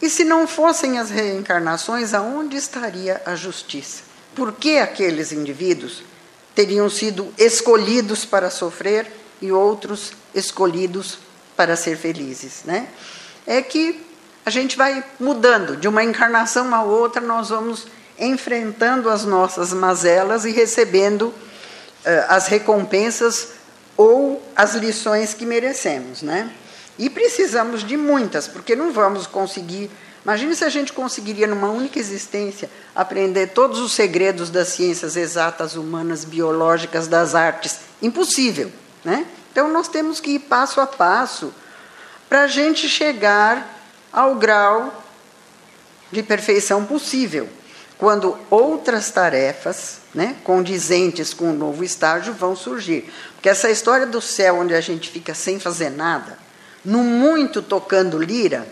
E 0.00 0.08
se 0.08 0.24
não 0.24 0.46
fossem 0.46 0.98
as 0.98 1.10
reencarnações, 1.10 2.14
aonde 2.14 2.56
estaria 2.56 3.20
a 3.26 3.34
justiça? 3.34 4.02
Por 4.34 4.52
que 4.52 4.78
aqueles 4.78 5.32
indivíduos 5.32 6.04
teriam 6.54 6.88
sido 6.88 7.32
escolhidos 7.36 8.24
para 8.24 8.50
sofrer 8.50 9.10
e 9.40 9.50
outros 9.50 10.12
escolhidos 10.34 11.18
para 11.56 11.76
ser 11.76 11.96
felizes, 11.96 12.62
né? 12.64 12.88
É 13.46 13.60
que 13.62 14.04
a 14.46 14.50
gente 14.50 14.76
vai 14.76 15.04
mudando 15.18 15.76
de 15.76 15.88
uma 15.88 16.02
encarnação 16.02 16.74
a 16.74 16.82
outra, 16.82 17.20
nós 17.20 17.48
vamos 17.48 17.86
enfrentando 18.18 19.10
as 19.10 19.24
nossas 19.24 19.72
mazelas 19.72 20.44
e 20.44 20.50
recebendo 20.50 21.24
uh, 21.24 21.34
as 22.28 22.46
recompensas 22.46 23.48
ou 23.96 24.42
as 24.54 24.74
lições 24.74 25.34
que 25.34 25.44
merecemos, 25.44 26.22
né? 26.22 26.50
E 26.98 27.08
precisamos 27.08 27.84
de 27.84 27.96
muitas, 27.96 28.48
porque 28.48 28.74
não 28.74 28.92
vamos 28.92 29.26
conseguir. 29.26 29.90
Imagine 30.24 30.56
se 30.56 30.64
a 30.64 30.68
gente 30.68 30.92
conseguiria, 30.92 31.46
numa 31.46 31.68
única 31.68 31.98
existência, 31.98 32.68
aprender 32.94 33.48
todos 33.48 33.78
os 33.78 33.92
segredos 33.92 34.50
das 34.50 34.68
ciências 34.68 35.16
exatas, 35.16 35.76
humanas, 35.76 36.24
biológicas, 36.24 37.06
das 37.06 37.34
artes. 37.34 37.78
Impossível, 38.02 38.72
né? 39.04 39.26
Então 39.52 39.72
nós 39.72 39.88
temos 39.88 40.20
que 40.20 40.32
ir 40.32 40.40
passo 40.40 40.80
a 40.80 40.86
passo 40.86 41.54
para 42.28 42.42
a 42.42 42.46
gente 42.46 42.88
chegar 42.88 43.76
ao 44.12 44.34
grau 44.34 45.04
de 46.10 46.22
perfeição 46.22 46.84
possível 46.84 47.48
quando 47.98 48.38
outras 48.48 49.10
tarefas, 49.10 49.98
né, 50.14 50.36
condizentes 50.44 51.34
com 51.34 51.50
o 51.50 51.52
novo 51.52 51.82
estágio, 51.82 52.32
vão 52.32 52.54
surgir. 52.54 53.12
Porque 53.34 53.48
essa 53.48 53.68
história 53.68 54.06
do 54.06 54.20
céu, 54.20 54.60
onde 54.60 54.72
a 54.72 54.80
gente 54.80 55.10
fica 55.10 55.34
sem 55.34 55.58
fazer 55.58 55.90
nada, 55.90 56.38
no 56.84 56.98
muito 56.98 57.62
tocando 57.62 58.18
lira, 58.18 58.66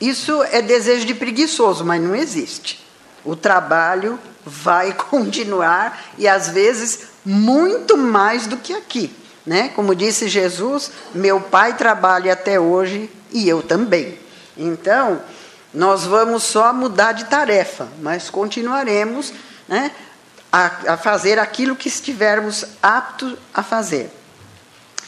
isso 0.00 0.42
é 0.44 0.62
desejo 0.62 1.04
de 1.04 1.14
preguiçoso, 1.14 1.84
mas 1.84 2.00
não 2.02 2.14
existe. 2.14 2.84
O 3.24 3.36
trabalho 3.36 4.18
vai 4.44 4.92
continuar 5.10 6.00
e 6.16 6.26
às 6.26 6.48
vezes 6.48 7.10
muito 7.24 7.96
mais 7.96 8.46
do 8.46 8.56
que 8.56 8.72
aqui, 8.72 9.14
né? 9.44 9.68
Como 9.76 9.94
disse 9.94 10.28
Jesus, 10.28 10.90
meu 11.14 11.40
pai 11.40 11.76
trabalha 11.76 12.32
até 12.32 12.58
hoje 12.58 13.10
e 13.30 13.48
eu 13.48 13.62
também. 13.62 14.18
Então, 14.56 15.20
nós 15.72 16.04
vamos 16.04 16.42
só 16.42 16.72
mudar 16.72 17.12
de 17.12 17.26
tarefa, 17.26 17.88
mas 18.00 18.30
continuaremos 18.30 19.32
né, 19.68 19.92
a, 20.50 20.94
a 20.94 20.96
fazer 20.96 21.38
aquilo 21.38 21.76
que 21.76 21.88
estivermos 21.88 22.64
aptos 22.82 23.36
a 23.54 23.62
fazer. 23.62 24.10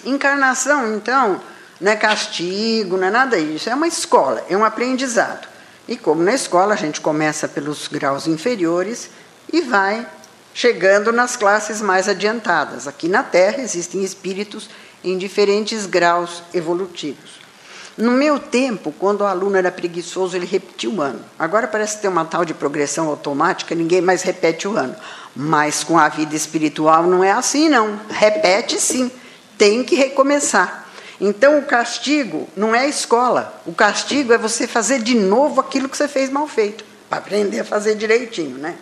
Encarnação, 0.04 0.94
então, 0.94 1.40
não 1.82 1.90
é 1.90 1.96
castigo, 1.96 2.96
não 2.96 3.08
é 3.08 3.10
nada 3.10 3.38
disso, 3.38 3.68
é 3.68 3.74
uma 3.74 3.88
escola, 3.88 4.44
é 4.48 4.56
um 4.56 4.64
aprendizado. 4.64 5.48
E 5.88 5.96
como 5.96 6.22
na 6.22 6.32
escola 6.32 6.74
a 6.74 6.76
gente 6.76 7.00
começa 7.00 7.48
pelos 7.48 7.88
graus 7.88 8.28
inferiores 8.28 9.10
e 9.52 9.60
vai 9.62 10.06
chegando 10.54 11.12
nas 11.12 11.34
classes 11.36 11.82
mais 11.82 12.08
adiantadas. 12.08 12.86
Aqui 12.86 13.08
na 13.08 13.24
Terra 13.24 13.60
existem 13.60 14.04
espíritos 14.04 14.70
em 15.02 15.18
diferentes 15.18 15.84
graus 15.84 16.44
evolutivos. 16.54 17.42
No 17.98 18.12
meu 18.12 18.38
tempo, 18.38 18.94
quando 18.98 19.22
o 19.22 19.26
aluno 19.26 19.56
era 19.56 19.70
preguiçoso, 19.70 20.36
ele 20.36 20.46
repetia 20.46 20.88
o 20.88 21.02
ano. 21.02 21.20
Agora 21.38 21.66
parece 21.66 22.00
ter 22.00 22.08
uma 22.08 22.24
tal 22.24 22.44
de 22.44 22.54
progressão 22.54 23.08
automática, 23.08 23.74
ninguém 23.74 24.00
mais 24.00 24.22
repete 24.22 24.68
o 24.68 24.76
ano. 24.76 24.94
Mas 25.34 25.82
com 25.82 25.98
a 25.98 26.08
vida 26.08 26.36
espiritual 26.36 27.02
não 27.02 27.24
é 27.24 27.32
assim, 27.32 27.68
não. 27.68 28.00
Repete 28.08 28.80
sim, 28.80 29.10
tem 29.58 29.82
que 29.82 29.96
recomeçar. 29.96 30.81
Então 31.24 31.56
o 31.60 31.62
castigo 31.62 32.48
não 32.56 32.74
é 32.74 32.80
a 32.80 32.88
escola. 32.88 33.62
O 33.64 33.72
castigo 33.72 34.32
é 34.32 34.38
você 34.38 34.66
fazer 34.66 35.00
de 35.00 35.14
novo 35.14 35.60
aquilo 35.60 35.88
que 35.88 35.96
você 35.96 36.08
fez 36.08 36.28
mal 36.28 36.48
feito, 36.48 36.84
para 37.08 37.18
aprender 37.18 37.60
a 37.60 37.64
fazer 37.64 37.94
direitinho, 37.94 38.58
né? 38.58 38.74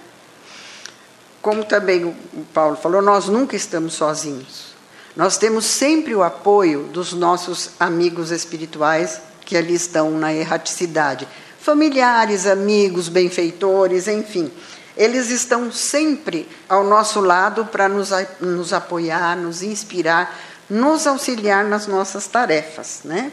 Como 1.42 1.66
também 1.66 2.02
o 2.06 2.14
Paulo 2.54 2.76
falou, 2.76 3.02
nós 3.02 3.28
nunca 3.28 3.54
estamos 3.54 3.92
sozinhos. 3.92 4.74
Nós 5.14 5.36
temos 5.36 5.66
sempre 5.66 6.14
o 6.14 6.22
apoio 6.22 6.84
dos 6.84 7.12
nossos 7.12 7.72
amigos 7.78 8.30
espirituais 8.30 9.20
que 9.44 9.54
ali 9.54 9.74
estão 9.74 10.10
na 10.12 10.32
erraticidade. 10.32 11.28
Familiares, 11.60 12.46
amigos, 12.46 13.10
benfeitores, 13.10 14.08
enfim. 14.08 14.50
Eles 14.96 15.28
estão 15.28 15.70
sempre 15.70 16.48
ao 16.66 16.84
nosso 16.84 17.20
lado 17.20 17.66
para 17.66 17.86
nos, 17.86 18.10
nos 18.40 18.72
apoiar, 18.72 19.36
nos 19.36 19.62
inspirar, 19.62 20.34
nos 20.70 21.06
auxiliar 21.06 21.64
nas 21.64 21.86
nossas 21.86 22.26
tarefas. 22.28 23.00
Né? 23.04 23.32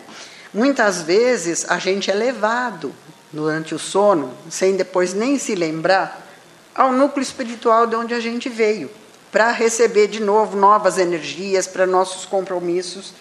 Muitas 0.54 1.04
vezes 1.04 1.66
a 1.70 1.78
gente 1.78 2.10
é 2.10 2.14
levado 2.14 2.94
durante 3.32 3.76
o 3.76 3.80
sono, 3.80 4.34
sem 4.50 4.76
depois 4.76 5.14
nem 5.14 5.38
se 5.38 5.54
lembrar, 5.54 6.26
ao 6.74 6.92
núcleo 6.92 7.24
espiritual 7.24 7.88
de 7.88 7.96
onde 7.96 8.14
a 8.14 8.20
gente 8.20 8.50
veio 8.50 8.90
para 9.32 9.52
receber 9.52 10.08
de 10.08 10.22
novo 10.22 10.58
novas 10.58 10.98
energias, 10.98 11.68
para 11.68 11.86
nossos 11.86 12.26
compromissos 12.26 13.14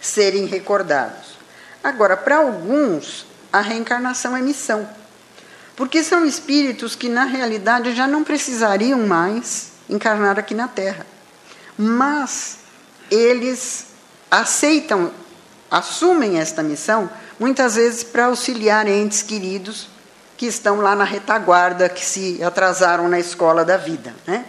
serem 0.00 0.46
recordados. 0.46 1.36
Agora, 1.84 2.16
para 2.16 2.38
alguns, 2.38 3.26
a 3.52 3.60
reencarnação 3.60 4.36
é 4.36 4.40
missão, 4.40 4.88
porque 5.76 6.02
são 6.02 6.24
espíritos 6.24 6.96
que, 6.96 7.08
na 7.08 7.24
realidade, 7.24 7.94
já 7.94 8.06
não 8.06 8.24
precisariam 8.24 9.06
mais 9.06 9.72
encarnar 9.88 10.38
aqui 10.38 10.54
na 10.54 10.68
Terra, 10.68 11.06
mas 11.76 12.61
eles 13.12 13.86
aceitam, 14.30 15.10
assumem 15.70 16.40
esta 16.40 16.62
missão 16.62 17.10
muitas 17.38 17.74
vezes 17.74 18.02
para 18.02 18.26
auxiliar 18.26 18.88
entes 18.88 19.22
queridos 19.22 19.88
que 20.36 20.46
estão 20.46 20.80
lá 20.80 20.96
na 20.96 21.04
retaguarda, 21.04 21.88
que 21.88 22.04
se 22.04 22.42
atrasaram 22.42 23.08
na 23.08 23.20
escola 23.20 23.64
da 23.64 23.76
vida. 23.76 24.14
Né? 24.26 24.44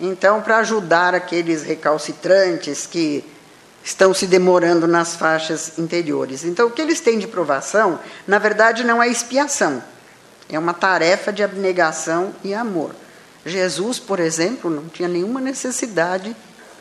Então, 0.00 0.40
para 0.40 0.58
ajudar 0.58 1.14
aqueles 1.14 1.62
recalcitrantes 1.62 2.86
que 2.86 3.24
estão 3.82 4.14
se 4.14 4.26
demorando 4.26 4.86
nas 4.86 5.14
faixas 5.14 5.78
interiores. 5.78 6.44
Então, 6.44 6.68
o 6.68 6.70
que 6.70 6.80
eles 6.80 7.00
têm 7.00 7.18
de 7.18 7.26
provação, 7.26 8.00
na 8.26 8.38
verdade, 8.38 8.84
não 8.84 9.02
é 9.02 9.08
expiação, 9.08 9.82
é 10.48 10.58
uma 10.58 10.72
tarefa 10.72 11.32
de 11.32 11.42
abnegação 11.42 12.32
e 12.42 12.54
amor. 12.54 12.92
Jesus, 13.44 13.98
por 13.98 14.20
exemplo, 14.20 14.70
não 14.70 14.88
tinha 14.88 15.08
nenhuma 15.08 15.40
necessidade 15.40 16.34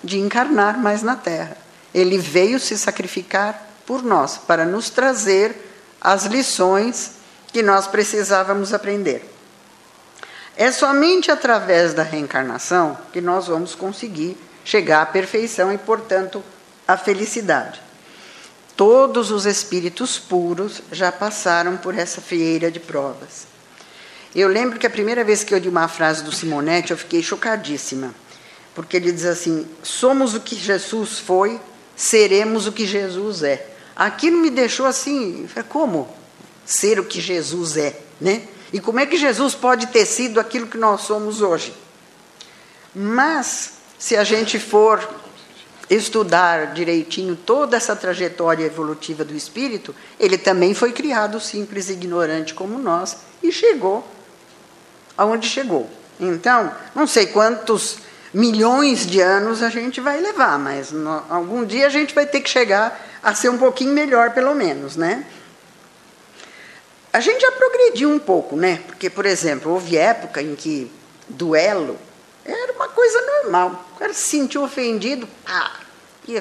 de 0.04 0.20
encarnar 0.20 0.78
mais 0.78 1.02
na 1.02 1.16
terra. 1.16 1.58
Ele 1.94 2.18
veio 2.18 2.60
se 2.60 2.78
sacrificar 2.78 3.70
por 3.86 4.04
nós, 4.04 4.38
para 4.38 4.66
nos 4.66 4.90
trazer 4.90 5.56
as 6.02 6.26
lições 6.26 7.12
que 7.52 7.62
nós 7.62 7.88
precisávamos 7.88 8.74
aprender. 8.74 9.30
É 10.56 10.72
somente 10.72 11.32
através 11.32 11.94
da 11.94 12.04
reencarnação 12.04 12.98
que 13.12 13.22
nós 13.22 13.48
vamos 13.48 13.74
conseguir 13.74 14.38
chegar 14.64 15.02
à 15.02 15.06
perfeição 15.06 15.72
e, 15.74 15.78
portanto, 15.78 16.44
à 16.88 16.98
felicidade. 16.98 17.82
Todos 18.76 19.32
os 19.32 19.46
espíritos 19.46 20.18
puros 20.18 20.82
já 20.92 21.12
passaram 21.12 21.78
por 21.78 21.98
essa 21.98 22.22
feira 22.22 22.72
de 22.72 22.80
provas. 22.80 23.48
Eu 24.36 24.48
lembro 24.48 24.80
que 24.80 24.88
a 24.88 24.90
primeira 24.90 25.24
vez 25.24 25.44
que 25.44 25.54
eu 25.54 25.60
li 25.60 25.70
uma 25.70 25.88
frase 25.88 26.24
do 26.24 26.32
Simonetti, 26.32 26.92
eu 26.92 26.98
fiquei 26.98 27.22
chocadíssima, 27.22 28.16
porque 28.76 28.98
ele 28.98 29.12
diz 29.12 29.26
assim: 29.26 29.68
somos 29.82 30.34
o 30.34 30.40
que 30.40 30.56
Jesus 30.56 31.20
foi, 31.20 31.60
seremos 31.96 32.68
o 32.68 32.72
que 32.72 32.86
Jesus 32.86 33.44
é. 33.44 33.68
Aquilo 33.96 34.38
me 34.38 34.50
deixou 34.50 34.86
assim, 34.86 35.48
como 35.70 36.10
ser 36.66 37.00
o 37.00 37.06
que 37.06 37.22
Jesus 37.22 37.78
é, 37.78 38.00
né? 38.20 38.48
E 38.72 38.80
como 38.80 39.00
é 39.00 39.06
que 39.06 39.18
Jesus 39.18 39.54
pode 39.54 39.88
ter 39.88 40.06
sido 40.06 40.40
aquilo 40.40 40.66
que 40.66 40.78
nós 40.78 41.02
somos 41.02 41.42
hoje? 41.42 41.74
Mas, 42.96 43.74
se 44.00 44.16
a 44.16 44.24
gente 44.24 44.60
for 44.60 45.08
estudar 45.90 46.74
direitinho 46.74 47.36
toda 47.36 47.78
essa 47.78 47.96
trajetória 47.96 48.66
evolutiva 48.66 49.24
do 49.24 49.36
espírito, 49.36 49.94
ele 50.20 50.38
também 50.38 50.74
foi 50.74 50.92
criado 50.92 51.40
simples 51.40 51.90
e 51.90 51.94
ignorante 51.94 52.54
como 52.54 52.80
nós 52.80 53.18
e 53.44 53.52
chegou 53.52 54.08
aonde 55.18 55.48
chegou. 55.48 55.90
Então, 56.20 56.74
não 56.96 57.06
sei 57.06 57.28
quantos 57.28 57.98
milhões 58.34 59.06
de 59.06 59.22
anos 59.22 59.62
a 59.62 59.70
gente 59.70 60.02
vai 60.02 60.20
levar, 60.20 60.58
mas 60.58 60.92
no, 60.92 61.24
algum 61.30 61.64
dia 61.64 61.86
a 61.86 61.90
gente 61.90 62.16
vai 62.16 62.26
ter 62.26 62.42
que 62.42 62.50
chegar 62.50 63.00
a 63.22 63.36
ser 63.36 63.50
um 63.50 63.58
pouquinho 63.58 63.94
melhor, 63.94 64.32
pelo 64.32 64.56
menos, 64.56 64.96
né? 64.96 65.26
A 67.12 67.20
gente 67.20 67.42
já 67.42 67.52
progrediu 67.52 68.10
um 68.10 68.18
pouco, 68.18 68.56
né? 68.56 68.82
Porque, 68.88 69.08
por 69.10 69.26
exemplo, 69.26 69.72
houve 69.72 69.98
época 69.98 70.42
em 70.42 70.56
que 70.56 70.92
duelo 71.30 71.98
era 72.44 72.74
uma 72.74 72.88
coisa 72.88 73.22
normal. 73.22 73.86
O 73.96 74.00
cara 74.00 74.14
se 74.14 74.30
sentiu 74.30 74.64
ofendido, 74.64 75.28
ah, 75.46 75.72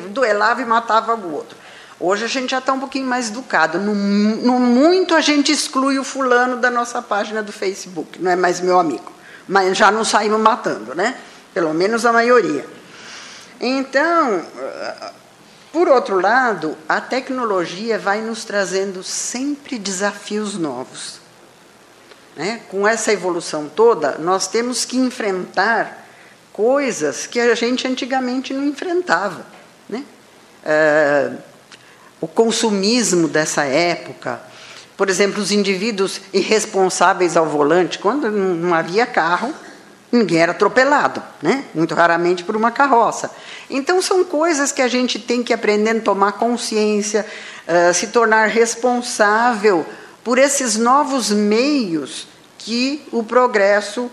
duelava 0.08 0.62
e 0.62 0.64
matava 0.64 1.14
o 1.14 1.34
outro. 1.34 1.56
Hoje 2.00 2.24
a 2.24 2.28
gente 2.28 2.50
já 2.50 2.58
está 2.58 2.72
um 2.72 2.80
pouquinho 2.80 3.06
mais 3.06 3.28
educado. 3.28 3.78
No, 3.78 3.94
no, 3.94 4.58
muito 4.58 5.14
a 5.14 5.20
gente 5.20 5.52
exclui 5.52 5.98
o 5.98 6.04
fulano 6.04 6.56
da 6.56 6.70
nossa 6.70 7.00
página 7.00 7.42
do 7.42 7.52
Facebook, 7.52 8.20
não 8.20 8.30
é 8.30 8.34
mais 8.34 8.60
meu 8.60 8.78
amigo. 8.78 9.12
Mas 9.46 9.76
já 9.76 9.90
não 9.90 10.04
saímos 10.04 10.40
matando, 10.40 10.94
né? 10.94 11.16
Pelo 11.54 11.74
menos 11.74 12.06
a 12.06 12.12
maioria. 12.12 12.64
Então, 13.60 14.44
por 15.72 15.88
outro 15.88 16.20
lado, 16.20 16.76
a 16.88 17.00
tecnologia 17.00 17.98
vai 17.98 18.20
nos 18.20 18.44
trazendo 18.44 19.02
sempre 19.02 19.78
desafios 19.78 20.58
novos. 20.58 21.20
Né? 22.36 22.60
Com 22.68 22.86
essa 22.86 23.12
evolução 23.12 23.68
toda, 23.68 24.18
nós 24.18 24.46
temos 24.46 24.84
que 24.84 24.96
enfrentar 24.96 26.06
coisas 26.52 27.26
que 27.26 27.40
a 27.40 27.54
gente 27.54 27.86
antigamente 27.86 28.52
não 28.52 28.64
enfrentava. 28.64 29.46
Né? 29.88 30.04
É, 30.64 31.32
o 32.20 32.28
consumismo 32.28 33.26
dessa 33.26 33.64
época. 33.64 34.40
Por 34.96 35.08
exemplo, 35.08 35.42
os 35.42 35.50
indivíduos 35.50 36.20
irresponsáveis 36.32 37.36
ao 37.36 37.46
volante, 37.46 37.98
quando 37.98 38.30
não 38.30 38.74
havia 38.74 39.06
carro, 39.06 39.54
ninguém 40.12 40.42
era 40.42 40.52
atropelado, 40.52 41.22
né? 41.40 41.64
muito 41.74 41.94
raramente 41.94 42.44
por 42.44 42.54
uma 42.54 42.70
carroça. 42.70 43.30
Então, 43.70 44.02
são 44.02 44.22
coisas 44.22 44.70
que 44.70 44.82
a 44.82 44.88
gente 44.88 45.18
tem 45.18 45.42
que 45.42 45.54
aprender 45.54 45.96
a 45.96 46.00
tomar 46.00 46.32
consciência, 46.32 47.24
uh, 47.66 47.94
se 47.94 48.08
tornar 48.08 48.48
responsável 48.48 49.86
por 50.22 50.38
esses 50.38 50.76
novos 50.76 51.30
meios 51.30 52.28
que 52.58 53.02
o 53.10 53.24
progresso 53.24 54.10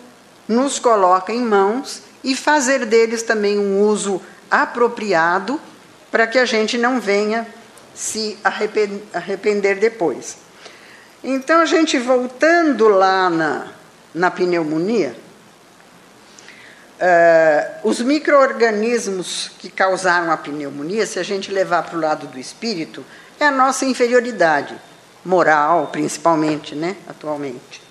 nos 0.48 0.80
coloca 0.80 1.34
em 1.34 1.42
mãos 1.42 2.02
e 2.24 2.34
fazer 2.34 2.86
deles 2.86 3.22
também 3.22 3.60
um 3.60 3.82
uso 3.82 4.22
apropriado 4.50 5.60
para 6.10 6.26
que 6.26 6.40
a 6.40 6.46
gente 6.46 6.78
não 6.78 7.00
venha 7.00 7.46
se 7.94 8.38
arrepender 9.14 9.76
depois. 9.76 10.38
Então, 11.22 11.60
a 11.60 11.66
gente 11.66 12.00
voltando 12.00 12.88
lá 12.88 13.30
na, 13.30 13.68
na 14.14 14.32
pneumonia, 14.32 15.16
uh, 17.00 17.88
os 17.88 18.02
micro-organismos 18.02 19.52
que 19.58 19.70
causaram 19.70 20.32
a 20.32 20.38
pneumonia, 20.38 21.06
se 21.06 21.20
a 21.20 21.24
gente 21.24 21.52
levar 21.52 21.84
para 21.84 21.98
o 21.98 22.02
lado 22.02 22.28
do 22.28 22.40
espírito, 22.40 23.06
é 23.40 23.46
a 23.46 23.52
nossa 23.52 23.86
inferioridade, 23.86 24.76
moral 25.24 25.88
principalmente, 25.88 26.76
né, 26.76 26.96
atualmente. 27.08 27.82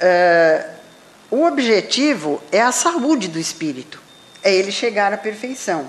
Uh, 0.00 0.80
o 1.30 1.44
objetivo 1.44 2.42
é 2.50 2.60
a 2.60 2.72
saúde 2.72 3.28
do 3.28 3.38
espírito, 3.38 4.00
é 4.42 4.52
ele 4.52 4.72
chegar 4.72 5.12
à 5.12 5.18
perfeição. 5.18 5.88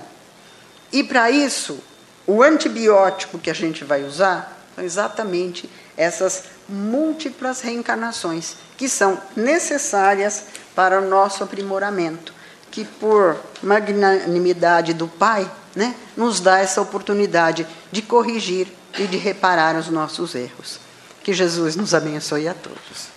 E 0.92 1.02
para 1.02 1.30
isso, 1.30 1.82
o 2.26 2.42
antibiótico 2.42 3.38
que 3.38 3.50
a 3.50 3.54
gente 3.54 3.82
vai 3.82 4.04
usar 4.04 4.60
são 4.74 4.84
exatamente 4.84 5.68
essas 5.96 6.44
múltiplas 6.68 7.60
reencarnações 7.60 8.56
que 8.76 8.88
são 8.88 9.20
necessárias 9.36 10.44
para 10.74 11.00
o 11.00 11.08
nosso 11.08 11.44
aprimoramento, 11.44 12.32
que 12.70 12.84
por 12.84 13.38
magnanimidade 13.62 14.94
do 14.94 15.06
Pai, 15.06 15.50
né, 15.74 15.94
nos 16.16 16.40
dá 16.40 16.58
essa 16.58 16.80
oportunidade 16.80 17.66
de 17.90 18.02
corrigir 18.02 18.68
e 18.98 19.06
de 19.06 19.16
reparar 19.16 19.76
os 19.76 19.88
nossos 19.88 20.34
erros. 20.34 20.78
Que 21.22 21.32
Jesus 21.32 21.76
nos 21.76 21.94
abençoe 21.94 22.48
a 22.48 22.54
todos. 22.54 23.12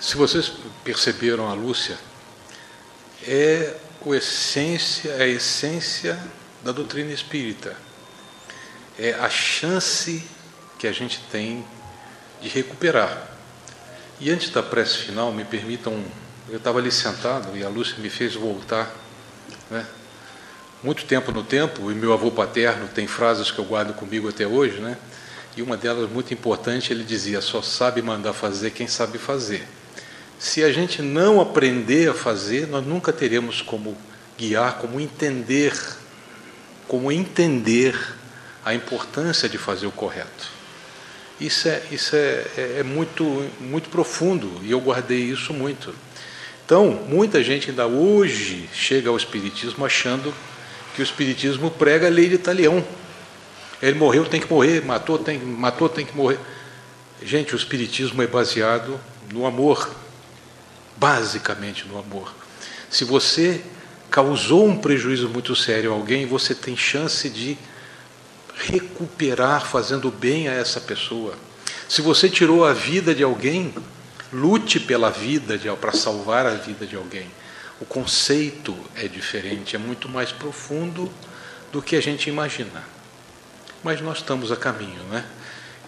Se 0.00 0.16
vocês 0.16 0.52
perceberam 0.82 1.48
a 1.48 1.54
Lúcia, 1.54 1.98
é 3.26 3.76
o 4.04 4.14
essência, 4.14 5.10
é 5.10 5.22
a 5.22 5.28
essência 5.28 6.18
da 6.62 6.72
doutrina 6.72 7.12
espírita. 7.12 7.76
É 8.98 9.14
a 9.14 9.30
chance 9.30 10.24
que 10.78 10.86
a 10.86 10.92
gente 10.92 11.20
tem 11.30 11.64
de 12.42 12.48
recuperar. 12.48 13.30
E 14.20 14.30
antes 14.30 14.50
da 14.50 14.62
prece 14.62 14.98
final, 14.98 15.32
me 15.32 15.44
permitam, 15.44 16.04
eu 16.48 16.58
estava 16.58 16.78
ali 16.78 16.90
sentado 16.90 17.56
e 17.56 17.64
a 17.64 17.68
Lúcia 17.68 17.96
me 17.98 18.10
fez 18.10 18.34
voltar, 18.34 18.92
né? 19.70 19.86
Muito 20.82 21.04
tempo 21.04 21.30
no 21.30 21.44
tempo, 21.44 21.92
e 21.92 21.94
meu 21.94 22.12
avô 22.12 22.30
paterno 22.30 22.88
tem 22.88 23.06
frases 23.06 23.52
que 23.52 23.58
eu 23.58 23.64
guardo 23.64 23.94
comigo 23.94 24.28
até 24.28 24.46
hoje, 24.46 24.80
né? 24.80 24.98
E 25.56 25.62
uma 25.62 25.76
delas 25.76 26.10
muito 26.10 26.34
importante, 26.34 26.92
ele 26.92 27.04
dizia: 27.04 27.40
só 27.40 27.62
sabe 27.62 28.02
mandar 28.02 28.32
fazer 28.32 28.70
quem 28.70 28.88
sabe 28.88 29.18
fazer. 29.18 29.66
Se 30.38 30.64
a 30.64 30.72
gente 30.72 31.00
não 31.00 31.40
aprender 31.40 32.10
a 32.10 32.14
fazer, 32.14 32.66
nós 32.66 32.84
nunca 32.84 33.12
teremos 33.12 33.62
como 33.62 33.96
guiar, 34.36 34.78
como 34.78 35.00
entender, 35.00 35.72
como 36.88 37.12
entender 37.12 37.96
a 38.64 38.74
importância 38.74 39.48
de 39.48 39.56
fazer 39.56 39.86
o 39.86 39.92
correto. 39.92 40.61
Isso 41.40 41.68
é, 41.68 41.82
isso 41.90 42.14
é, 42.14 42.44
é, 42.56 42.76
é 42.78 42.82
muito, 42.82 43.24
muito 43.60 43.88
profundo 43.88 44.60
e 44.62 44.70
eu 44.70 44.80
guardei 44.80 45.20
isso 45.20 45.52
muito. 45.52 45.94
Então, 46.64 46.90
muita 47.08 47.42
gente 47.42 47.70
ainda 47.70 47.86
hoje 47.86 48.68
chega 48.72 49.10
ao 49.10 49.16
Espiritismo 49.16 49.84
achando 49.84 50.32
que 50.94 51.02
o 51.02 51.04
Espiritismo 51.04 51.70
prega 51.70 52.06
a 52.06 52.10
lei 52.10 52.28
de 52.28 52.38
talião. 52.38 52.84
Ele 53.82 53.98
morreu, 53.98 54.24
tem 54.24 54.40
que 54.40 54.48
morrer, 54.48 54.84
matou, 54.84 55.18
tem, 55.18 55.38
matou, 55.38 55.88
tem 55.88 56.06
que 56.06 56.16
morrer. 56.16 56.38
Gente, 57.20 57.54
o 57.54 57.56
Espiritismo 57.56 58.22
é 58.22 58.26
baseado 58.26 58.98
no 59.32 59.44
amor, 59.44 59.94
basicamente 60.96 61.86
no 61.86 61.98
amor. 61.98 62.32
Se 62.88 63.04
você 63.04 63.60
causou 64.10 64.66
um 64.66 64.76
prejuízo 64.76 65.28
muito 65.28 65.56
sério 65.56 65.90
a 65.90 65.94
alguém, 65.94 66.26
você 66.26 66.54
tem 66.54 66.76
chance 66.76 67.28
de 67.28 67.56
recuperar 68.54 69.66
fazendo 69.66 70.10
bem 70.10 70.48
a 70.48 70.52
essa 70.52 70.80
pessoa. 70.80 71.34
Se 71.88 72.00
você 72.00 72.28
tirou 72.28 72.64
a 72.64 72.72
vida 72.72 73.14
de 73.14 73.22
alguém, 73.22 73.74
lute 74.32 74.80
pela 74.80 75.10
vida 75.10 75.58
para 75.76 75.92
salvar 75.92 76.46
a 76.46 76.54
vida 76.54 76.86
de 76.86 76.96
alguém. 76.96 77.26
O 77.80 77.84
conceito 77.84 78.76
é 78.94 79.08
diferente, 79.08 79.76
é 79.76 79.78
muito 79.78 80.08
mais 80.08 80.32
profundo 80.32 81.12
do 81.72 81.82
que 81.82 81.96
a 81.96 82.00
gente 82.00 82.28
imagina. 82.28 82.82
Mas 83.82 84.00
nós 84.00 84.18
estamos 84.18 84.52
a 84.52 84.56
caminho, 84.56 85.02
né? 85.10 85.24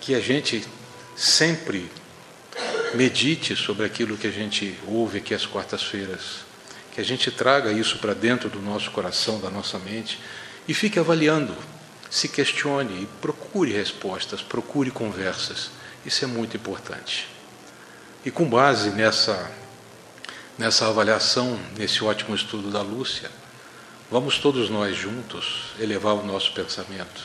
Que 0.00 0.14
a 0.14 0.20
gente 0.20 0.66
sempre 1.16 1.90
medite 2.94 3.57
sobre 3.57 3.87
aquilo 3.87 4.16
que 4.16 4.27
a 4.27 4.31
gente 4.31 4.77
ouve 4.87 5.18
aqui 5.18 5.35
às 5.35 5.46
quartas-feiras, 5.46 6.44
que 6.92 7.00
a 7.00 7.05
gente 7.05 7.31
traga 7.31 7.72
isso 7.72 7.98
para 7.98 8.14
dentro 8.14 8.48
do 8.48 8.61
nosso 8.61 8.90
coração, 8.90 9.40
da 9.40 9.50
nossa 9.50 9.79
mente 9.79 10.18
e 10.66 10.74
fique 10.74 10.98
avaliando, 10.98 11.55
se 12.10 12.28
questione 12.28 13.02
e 13.02 13.06
procure 13.20 13.72
respostas, 13.72 14.40
procure 14.42 14.90
conversas. 14.90 15.70
Isso 16.04 16.24
é 16.24 16.28
muito 16.28 16.56
importante. 16.56 17.28
E 18.24 18.30
com 18.30 18.48
base 18.48 18.90
nessa 18.90 19.50
nessa 20.56 20.88
avaliação, 20.88 21.58
nesse 21.76 22.04
ótimo 22.04 22.34
estudo 22.34 22.70
da 22.70 22.80
Lúcia, 22.80 23.30
vamos 24.10 24.38
todos 24.38 24.70
nós 24.70 24.96
juntos 24.96 25.72
elevar 25.78 26.14
o 26.14 26.24
nosso 26.24 26.52
pensamento. 26.52 27.22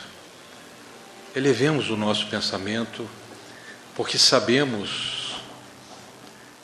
Elevemos 1.36 1.90
o 1.92 1.98
nosso 1.98 2.28
pensamento, 2.28 3.08
porque 3.96 4.18
sabemos 4.18 5.36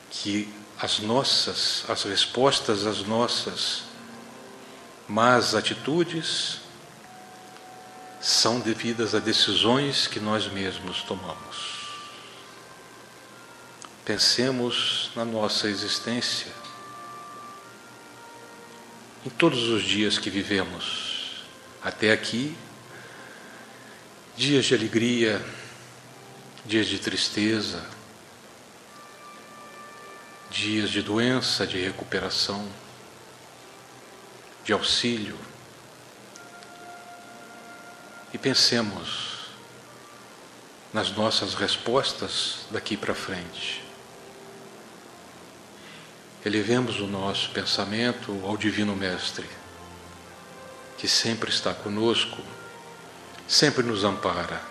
que 0.10 0.52
as 0.80 1.00
nossas, 1.00 1.84
as 1.88 2.04
respostas 2.04 2.86
às 2.86 3.04
nossas 3.04 3.84
más 5.08 5.54
atitudes 5.54 6.62
são 8.26 8.60
devidas 8.60 9.14
a 9.14 9.20
decisões 9.20 10.08
que 10.08 10.20
nós 10.20 10.48
mesmos 10.48 11.04
tomamos. 11.04 11.94
Pensemos 14.04 15.12
na 15.16 15.24
nossa 15.24 15.68
existência, 15.68 16.52
em 19.24 19.30
todos 19.30 19.70
os 19.70 19.84
dias 19.84 20.18
que 20.18 20.32
vivemos 20.32 21.44
até 21.84 22.12
aqui, 22.12 22.58
dias 24.36 24.66
de 24.66 24.74
alegria, 24.74 25.40
dias 26.66 26.88
de 26.88 26.98
tristeza, 26.98 27.86
dias 30.50 30.90
de 30.90 31.04
doença, 31.04 31.68
de 31.68 31.78
recuperação, 31.80 32.68
de 34.64 34.74
auxílio. 34.74 35.38
E 38.36 38.38
pensemos 38.38 39.46
nas 40.92 41.10
nossas 41.10 41.54
respostas 41.54 42.66
daqui 42.70 42.98
para 42.98 43.16
frente. 43.16 43.82
Elevemos 46.46 47.00
o 47.00 47.08
nosso 47.08 47.52
pensamento 47.52 48.38
ao 48.44 48.58
Divino 48.58 48.94
Mestre, 48.94 49.48
que 50.98 51.08
sempre 51.08 51.50
está 51.50 51.74
conosco, 51.74 52.42
sempre 53.48 53.82
nos 53.84 54.04
ampara. 54.04 54.62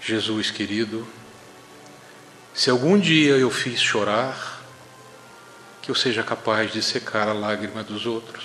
Jesus 0.00 0.50
querido, 0.50 1.06
se 2.52 2.70
algum 2.70 2.98
dia 2.98 3.36
eu 3.36 3.52
fiz 3.52 3.80
chorar, 3.80 4.64
que 5.80 5.92
eu 5.92 5.94
seja 5.94 6.24
capaz 6.24 6.72
de 6.72 6.82
secar 6.82 7.28
a 7.28 7.32
lágrima 7.32 7.84
dos 7.84 8.04
outros. 8.04 8.44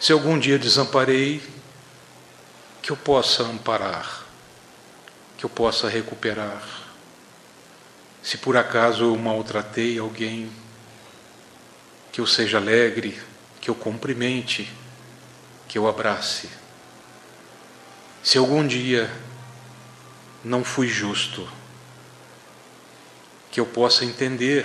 Se 0.00 0.10
algum 0.10 0.38
dia 0.38 0.58
desamparei, 0.58 1.55
que 2.86 2.92
eu 2.92 2.96
possa 2.96 3.42
amparar, 3.42 4.24
que 5.36 5.44
eu 5.44 5.50
possa 5.50 5.88
recuperar 5.88 6.62
se 8.22 8.38
por 8.38 8.56
acaso 8.56 9.02
eu 9.02 9.16
maltratei 9.16 9.98
alguém, 9.98 10.48
que 12.12 12.20
eu 12.20 12.26
seja 12.28 12.58
alegre, 12.58 13.20
que 13.60 13.68
eu 13.68 13.74
cumprimente, 13.74 14.72
que 15.66 15.76
eu 15.76 15.88
abrace. 15.88 16.48
Se 18.22 18.38
algum 18.38 18.64
dia 18.64 19.10
não 20.44 20.62
fui 20.62 20.86
justo, 20.86 21.48
que 23.50 23.58
eu 23.58 23.66
possa 23.66 24.04
entender 24.04 24.64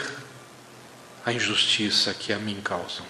a 1.25 1.33
injustiça 1.33 2.13
que 2.13 2.31
a 2.31 2.37
mim 2.37 2.61
causam. 2.63 3.05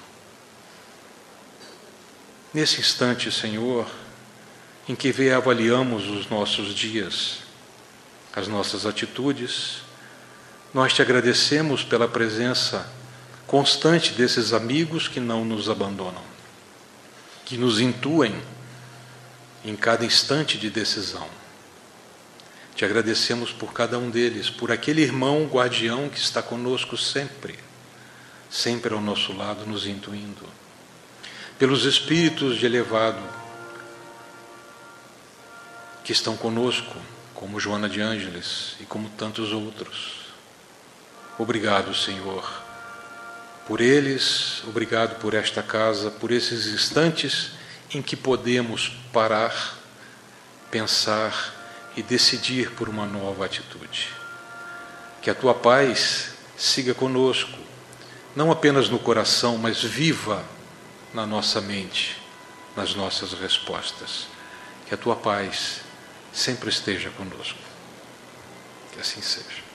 Nesse 2.53 2.79
instante, 2.79 3.29
Senhor, 3.29 3.89
em 4.87 4.95
que 4.95 5.29
avaliamos 5.29 6.07
os 6.09 6.29
nossos 6.29 6.73
dias, 6.73 7.39
as 8.35 8.47
nossas 8.47 8.85
atitudes, 8.85 9.81
nós 10.73 10.93
te 10.93 11.01
agradecemos 11.01 11.83
pela 11.83 12.07
presença 12.07 12.89
constante 13.45 14.13
desses 14.13 14.53
amigos 14.53 15.07
que 15.07 15.19
não 15.19 15.43
nos 15.43 15.69
abandonam, 15.69 16.23
que 17.45 17.57
nos 17.57 17.79
intuem 17.79 18.33
em 19.65 19.75
cada 19.75 20.05
instante 20.05 20.57
de 20.57 20.69
decisão. 20.69 21.27
Te 22.73 22.85
agradecemos 22.85 23.51
por 23.51 23.73
cada 23.73 23.99
um 23.99 24.09
deles, 24.09 24.49
por 24.49 24.71
aquele 24.71 25.01
irmão 25.01 25.45
guardião 25.45 26.09
que 26.09 26.17
está 26.17 26.41
conosco 26.41 26.97
sempre, 26.97 27.59
sempre 28.49 28.93
ao 28.93 29.01
nosso 29.01 29.33
lado, 29.33 29.65
nos 29.65 29.85
intuindo, 29.85 30.47
pelos 31.59 31.83
espíritos 31.85 32.57
de 32.57 32.65
elevado 32.65 33.40
que 36.03 36.11
estão 36.11 36.35
conosco, 36.35 36.95
como 37.33 37.59
Joana 37.59 37.89
de 37.89 38.01
Ângeles 38.01 38.75
e 38.79 38.85
como 38.85 39.09
tantos 39.09 39.51
outros 39.51 40.21
Obrigado, 41.41 41.95
Senhor, 41.95 42.47
por 43.65 43.81
eles, 43.81 44.61
obrigado 44.67 45.17
por 45.19 45.33
esta 45.33 45.63
casa, 45.63 46.11
por 46.11 46.29
esses 46.29 46.67
instantes 46.67 47.53
em 47.91 47.99
que 47.99 48.15
podemos 48.15 48.89
parar, 49.11 49.79
pensar 50.69 51.33
e 51.95 52.03
decidir 52.03 52.69
por 52.73 52.87
uma 52.87 53.07
nova 53.07 53.45
atitude. 53.45 54.09
Que 55.19 55.31
a 55.31 55.35
tua 55.35 55.55
paz 55.55 56.33
siga 56.55 56.93
conosco, 56.93 57.57
não 58.35 58.51
apenas 58.51 58.87
no 58.87 58.99
coração, 58.99 59.57
mas 59.57 59.81
viva 59.81 60.45
na 61.15 61.25
nossa 61.25 61.59
mente, 61.59 62.21
nas 62.75 62.93
nossas 62.93 63.33
respostas. 63.33 64.27
Que 64.87 64.93
a 64.93 64.97
tua 64.97 65.15
paz 65.15 65.81
sempre 66.33 66.69
esteja 66.69 67.09
conosco. 67.11 67.59
Que 68.93 68.99
assim 68.99 69.21
seja. 69.21 69.70